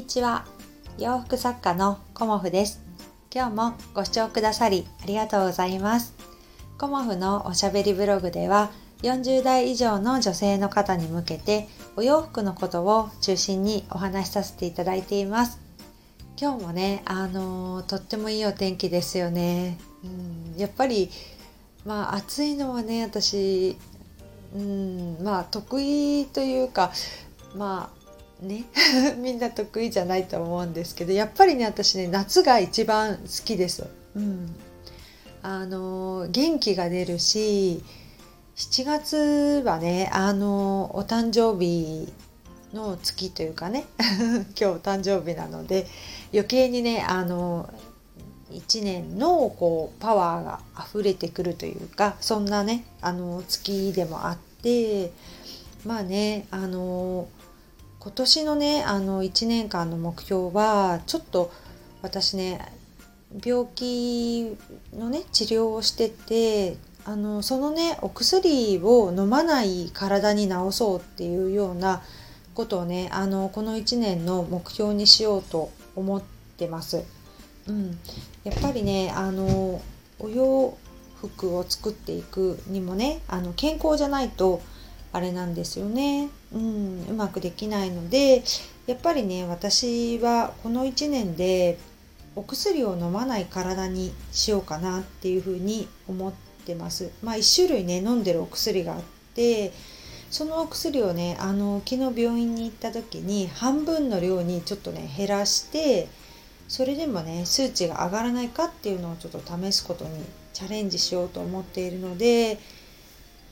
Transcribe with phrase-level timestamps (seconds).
[0.00, 0.46] にちは。
[0.96, 2.80] 洋服作家のコモフです。
[3.30, 6.14] 今日もご視聴くださりありがとうございます。
[6.78, 8.70] コモフのおしゃべりブログでは
[9.02, 15.60] 40代以上の女性の方に向けてお洋服のことを中心にお話しさせていただいています。
[16.40, 19.76] 今日もねあのー、とってもいいお天気ですよね。
[20.02, 21.10] うんやっぱり
[21.84, 23.76] まあ暑いのはね私
[24.56, 26.90] うんまあ得意というか
[27.54, 27.99] まあ
[28.42, 28.64] ね
[29.18, 33.86] みんな得意じゃないと思うんですけどやっぱりね私ね夏が一番好きです。
[34.16, 34.54] うん、
[35.42, 37.82] あの元気が出るし
[38.56, 42.12] 7月はねあのお誕生日
[42.74, 45.86] の月というかね 今日誕生日なので
[46.32, 47.68] 余計にねあの
[48.50, 55.12] 1年のこうパワーが溢れてくるというかそんなねあの月でもあって
[55.84, 57.28] まあねあの
[58.00, 61.52] 今年のねあの1年間の目標はちょっと
[62.00, 62.72] 私ね
[63.44, 64.56] 病気
[64.94, 72.02] のね治療をしててあのそのねお薬を飲まない体に治そうっていうような
[72.54, 76.22] ことをねあのこの1年の目標にしようと思っ
[76.56, 77.04] てます。
[77.68, 77.98] うん、
[78.44, 79.82] やっぱりねあの
[80.18, 80.76] お洋
[81.20, 84.62] 服を作っていくにもねあの健康じゃないと
[85.12, 88.42] あれなんですよね、うん、うまくできないので
[88.86, 91.78] やっぱりね私はこの1年で
[92.36, 96.32] お薬を飲まない体にしようかなっていうふうに思っ
[96.64, 97.10] てます。
[97.22, 99.02] まあ1種類ね飲んでるお薬があっ
[99.34, 99.72] て
[100.30, 106.08] そのお薬をねあの昨日病院に行った時に半分の量にちょっとね減らして
[106.68, 110.10] それでもね数値が上がらないかっていうのをちょっと試すことに
[110.52, 112.58] チャレンジしようと思っているので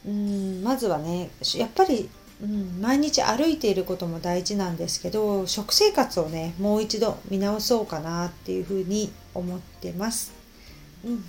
[0.06, 2.08] うんまずはねやっぱり、
[2.42, 10.32] うん、毎日歩いていることも大事なんですけど食生活をねもう一度見直そうかなっていうふうに思ってます。
[11.04, 11.25] うん、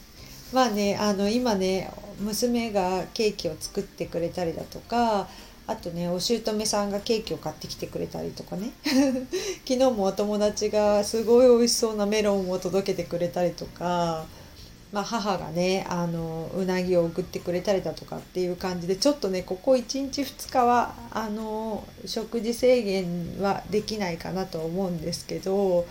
[0.54, 5.28] まあねあの今ね娘がケーキを作ってくれたりだとか
[5.68, 8.72] あとねお姑さんがケーキを買ってきてくれたりとかね。
[9.68, 14.26] 昨日もお友達がすごい美味しそうなメロンを届けてくれたりとか、
[14.92, 25.86] まあ、母がねあのうなぎを送ってくれたりだとかっていう感じでちょっとねここ1日2日はあの食事制限はできないかなと思うんですけど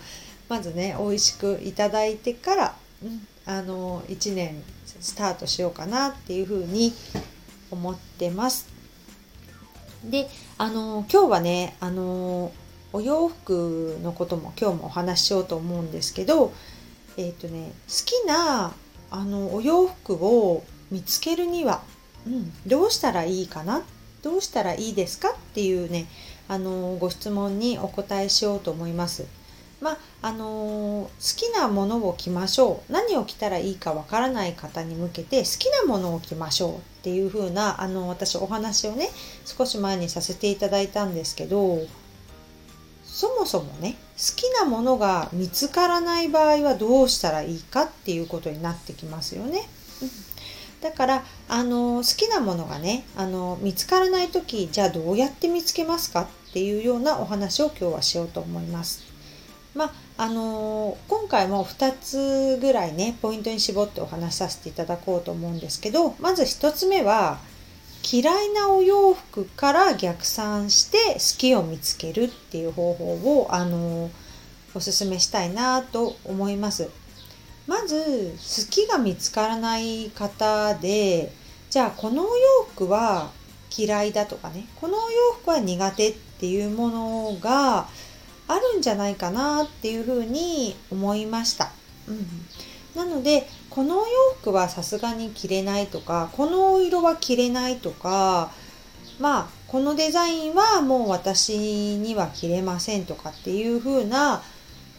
[0.49, 4.61] まずね美味しくいただいてから、うん、あの1年
[4.99, 6.93] スタートしようかなっていうふうに
[7.71, 8.67] 思ってます。
[10.03, 12.51] であの今日はねあの
[12.91, 16.53] お洋服のことも今日もお話ししようと思うんですけど
[17.17, 18.73] えっ、ー、とね好きな
[19.11, 21.81] あのお洋服を見つけるには、
[22.25, 23.83] うん、どうしたらいいかな？
[24.21, 25.29] どうしたらいいですか？
[25.29, 26.07] っていうね
[26.47, 29.25] あのご質問にお答えしようと思います。
[29.81, 32.91] まああのー、好きなものを着ましょう。
[32.91, 39.09] 何を着たらいいかわからない方に向けて好きなものを着ましょうっていう風なあの私お話をね
[39.45, 41.79] 少し前にさせていただいたんですけど
[43.05, 49.61] そもそもね好好きなものが見つからない場合はどうしたらいいかっていうことになってきますよね。
[50.81, 59.03] だからあの好きなものがねあの見つからない時じゃあどうやって見つけますかっていうようなお話を今日はしようと思います。
[59.73, 67.39] まあの、今回も2つぐらいねポイントに絞ってお話しさせていただこうと思うんですけどまず1つ目は
[68.03, 74.09] 嫌いなお洋服から逆算して好きを見つけるっていう方法を、あの、
[74.73, 76.89] おすすめしたいなと思います。
[77.69, 81.31] まず好きが見つからない方で
[81.69, 83.29] じゃあこのお洋服は
[83.77, 87.87] 嫌いだとかねこのお洋服は苦手っていうものが
[88.47, 91.71] あるんじゃないかなっていうふうに思いました。
[92.07, 92.25] うん、
[92.99, 94.07] なのでこのお洋
[94.41, 98.51] 服はさすがに着れないとかこのお色は着れないとか
[99.19, 104.41] まあこのデザインはもう私には着れませんとかっていうふうな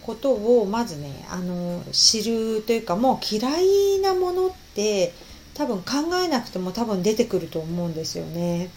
[0.02, 5.12] ことをまずねあの知るというかもう嫌いなものって
[5.53, 8.70] 多分考えなくても多分出てくると思うんですよね。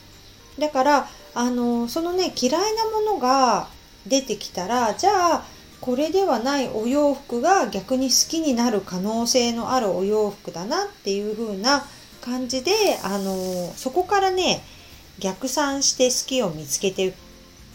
[0.60, 3.69] だからあのそのね嫌いなものが
[4.06, 5.46] 出てきたらじゃあ
[5.83, 11.83] これではないお洋服が逆に好きになる可能性のあるお洋服だなっていう風な
[12.21, 12.71] 感じで
[13.03, 13.35] あの
[13.75, 14.63] そこからね
[15.19, 17.13] 逆算して好きを見つけて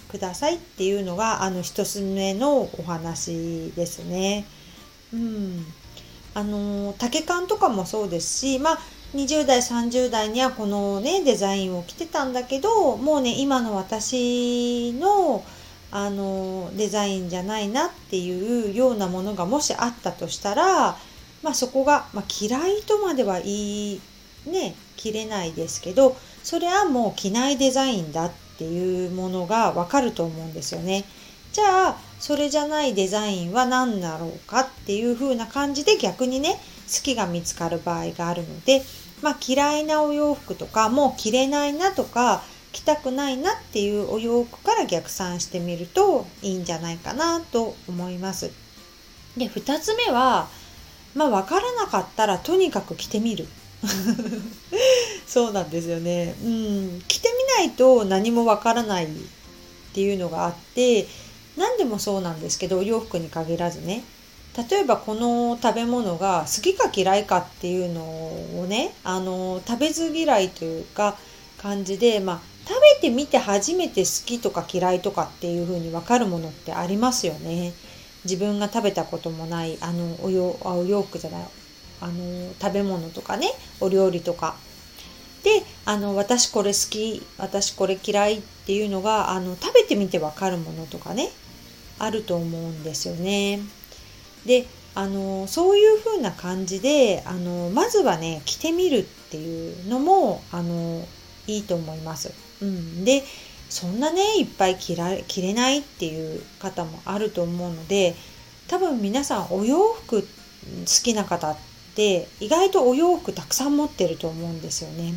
[0.09, 4.47] くださいっていうのがあの一つ目のお話ですね。
[5.13, 5.67] うん、
[6.33, 8.79] あの丈感とかもそうですしまあ
[9.15, 15.45] 20代30代にはこのねデザインを着てたんだけどもうね今の私の
[15.91, 20.97] あのデザインじゃないなっていうようなものがもしあったとしたら、
[21.43, 24.01] まあ、そこが、まあ、嫌いとまでは言い
[24.47, 31.05] ね切れないですけどそれはもう着ないデザインだっていうものがわかると思うんですよね。
[31.53, 38.83] じゃあそれじゃないデザインは何だろうかっていう風な感じで逆にね好きが見つかる場合があるので、
[39.23, 42.43] まあ、嫌いなお洋服とかもう着れないなとか
[42.73, 48.51] 着たくないなっていうお洋服から逆算してみるといいんじゃないかなと思います。
[49.37, 50.49] で2つ目は
[51.15, 53.47] まあ分からなかったらとにかく着てみる。
[55.27, 56.35] そうなんですよね。
[56.43, 57.29] うん、着て
[57.59, 59.09] みないと何もわからないっ
[59.95, 61.07] ていうのがあって
[61.57, 64.05] 何でもそうなんですけどお洋服に限らずね
[64.71, 71.17] 例えばこの食べ物が好きか嫌いかっていうのをねあの食べず嫌いというか
[71.59, 77.73] 感じで、まあ、食べてみて初めて好きとか嫌いとかっていう風に分かるものってありますよね。
[78.25, 81.43] 自分が食べたこともないあのお洋お洋服じゃない
[82.03, 83.49] あの食べ物とかね
[83.81, 84.57] お料理とか
[85.45, 91.31] であの私これ好き私これ嫌いっていうのがあの食べてみてわかるものとかね
[91.99, 93.61] あると思うんですよね。
[94.45, 101.07] であのそういう風な感じであのまずはね着てみるっていうのもあの
[101.47, 102.48] いいと思います。
[102.61, 103.25] うん、で
[103.69, 108.15] そんなねいっぱい着ら着れないっていう方もあると思うので
[108.67, 110.27] 多分皆さんお洋服好
[111.03, 111.57] きな方っ
[111.95, 115.15] て意外とお洋服たくさん持ってると思うんですよね。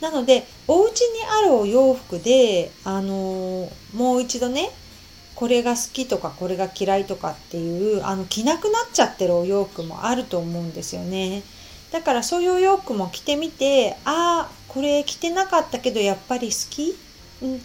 [0.00, 4.70] なのでお家にあるお洋服であのもう一度ね
[5.36, 11.42] これが好きとかこれが嫌いとかっていうあの着なくなっちゃってるお洋服もあると思うんですよね。
[11.92, 16.96] だからそういう洋服も着てみてああこれ着てなかったけどやっぱり好き、
[17.42, 17.60] うん、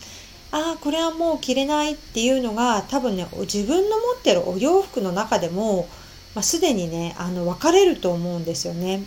[0.52, 5.88] ああこれはもう着れないっていうのが多分ね自分の持ってるお洋服の中でも、
[6.36, 9.04] まあ、すでにねあの分かれると思うんですよね。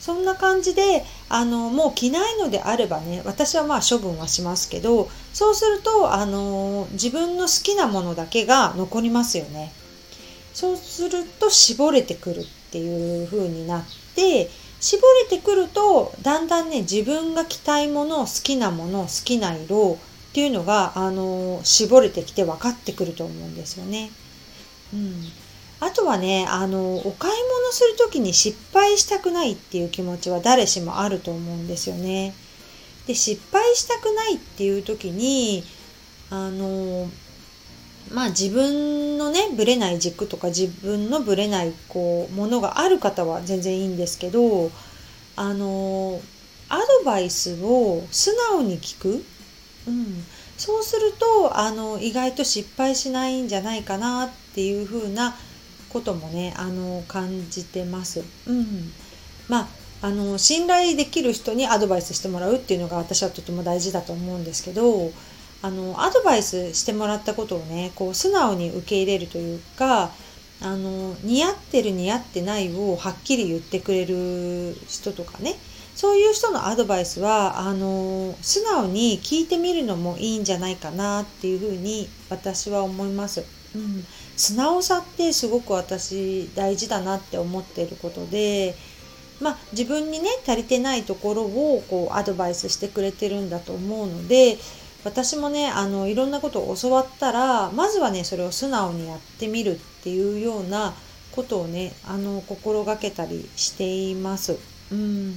[0.00, 9.72] そんな感じであのもう着ないのであればね私はまあ処分はしますけどそうするとあの自分の好きなものだけが残りますよね。
[10.54, 13.84] そうすると絞れてくるっていう風になっ
[14.20, 14.50] て
[14.80, 19.98] 絞れてくるとだんだんね自分が着たいもの好きなもの好きな色
[20.30, 24.10] っていうのがあの絞れてきて分かってくると思うんですよね。
[24.92, 25.24] うん、
[25.80, 32.34] あとはねあのお買い物する時に失敗したくないっていう気持ちは誰しもあると思うんですよね。
[33.06, 35.64] で失敗したくないっていう時に
[36.30, 37.08] あの
[38.12, 44.70] まあ自分のねぶれない軸とか自分のぶれないこうものがある方は全然いいんですけど
[45.36, 46.20] あの
[46.68, 49.24] アドバイスを素直に聞く、
[49.88, 50.24] うん、
[50.56, 55.34] そうするとあの意外と失敗しないんじゃないかなっていうふうな
[55.88, 58.22] こともねあの感じてます。
[58.46, 58.92] うん、
[59.48, 59.68] まあ
[60.02, 65.12] あの信頼できる人にアドバイスしてもらうっていうのが私はとても大事だと思うんですけど
[65.62, 70.10] あのアドバイスしてもらったことをねこう素直に受け入れるというか
[70.62, 75.56] あの似合ってる似合ってないをはっきり言ってくれる人とかね
[75.94, 83.44] そういう人のアドバイスはあの素直に聞いてみるのもいいんじゃないかなっていうふうに私は思います。
[83.74, 84.04] うん、
[84.36, 88.74] 素直さってすごく私大事だなって思っていることで、
[89.40, 94.58] まあ、自分にね足りてないところをこうアドバイスしてくれてるんだと思うので
[95.04, 100.94] 私もねあのいろんなことを教わったらまずはねそれを素直にやってみるっていうような
[101.32, 104.58] ことをねあの心がけたりしています。
[104.92, 105.34] うん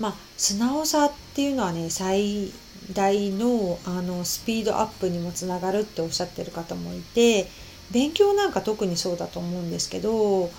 [0.00, 2.50] まあ、素直さっていうのはね最
[2.92, 7.48] 大のあのスピードアップにもつながるっておっしゃってる方もいて
[7.92, 10.50] 勉強なんか特にそうだと思うんですけど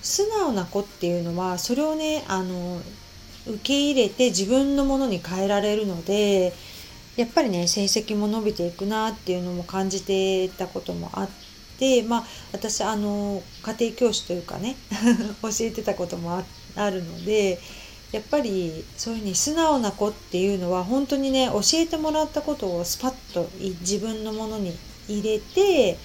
[0.00, 2.80] 素直な子っていうのはそれをねあの
[3.46, 6.54] 受け入れて自分のものに変えられるので
[7.20, 11.28] やっぱりね成績も伸びていくなっていうのも感じてたこともあっ
[11.78, 14.74] てまあ私あの家庭教師というかね
[15.42, 16.42] 教えてたことも
[16.76, 17.60] あるので
[18.10, 23.50] やっぱりそういうふうに素直な子っていうのは本当にね教えてもらったことをスパッと
[23.82, 24.74] 自分のものに
[25.06, 25.98] 入れて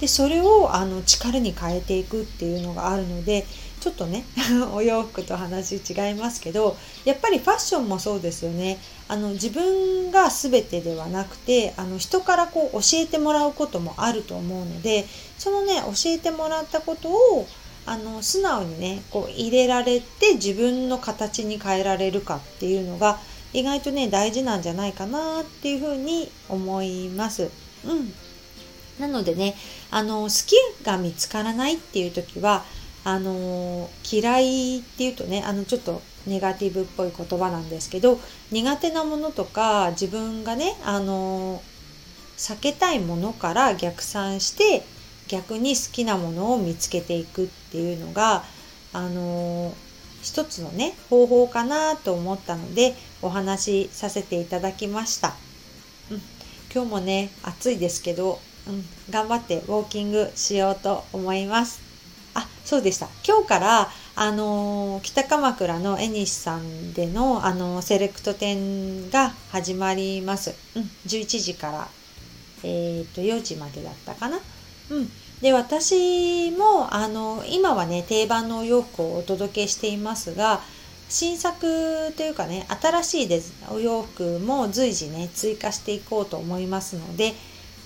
[0.00, 3.44] でそれをあの力に変えていくっていうのがあるので
[3.78, 4.24] ちょっとね
[4.74, 15.06] お洋服と話違いますけどやっぱりファッションもそうですよねあの自分が全てではなくてあの人からこう教えてもらうこともあると思うので
[15.38, 17.46] そのね教えてもらったことを
[17.86, 23.18] あの素直にねこう入れられて自分の形に変えられるかっていうのが
[23.52, 27.50] 意外とね大事なんじゃないかなっていうふうに思います。
[27.84, 28.12] うん
[28.98, 29.54] なのでね、
[29.90, 32.64] あの、好きが見つからないっていう時は、
[33.08, 38.20] あの、嫌いっていうとね、あの、ちょっとネガティブっぽい言葉なんですけど、
[38.52, 41.62] 苦手なものとか、自分がね、あの、
[42.36, 44.84] 避けたいものから逆算して、
[45.26, 48.44] 逆に好きなものを見つけていくっていうのが、
[48.92, 49.74] あの、
[50.22, 55.34] 一つのね、方法かなと思ったので、お話しさせていただきました。
[56.10, 56.20] うん、
[56.70, 61.87] 今日もね、暑いですけど、うん、頑張ってウォーキングしようと思います。
[62.34, 63.08] あ、そうでした。
[63.26, 70.54] 今日から、あの、北鎌倉のエニシさんでの、あの、セレクト展が始まります。
[70.74, 71.88] うん、11時から、
[72.64, 74.38] えっ、と、4時までだったかな。
[74.90, 75.10] うん。
[75.40, 80.60] で、私も、あの、今はね、定番のお洋服をお届けしていますが、
[81.08, 83.28] 新作というかね、新しい
[83.70, 87.34] お洋服も随時ね、追加していこうと思いますので、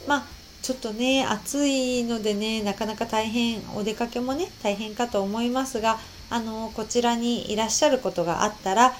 [0.08, 5.99] まあ、ちょっとね、暑いのでね、なかなか大変、お出かけもね、大変かと思いますが、
[6.31, 8.95] あの、こちらにいらっしゃることがあったら、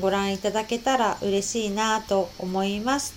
[0.00, 3.14] ご覧いただけたら嬉しいなと思います。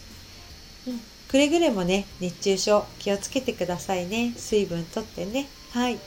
[0.87, 4.33] うん、くれぐれもね、熱中症気をつけてくださいね。
[4.35, 5.47] 水分とってね。
[5.71, 5.99] はい。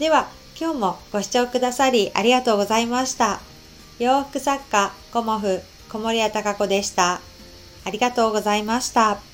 [0.00, 0.28] では、
[0.60, 3.40] 今日もご視聴くださりありがとうございました。
[4.00, 7.20] 洋服作家、コモフ、小森屋隆子でした。
[7.84, 9.29] ありがとうございました。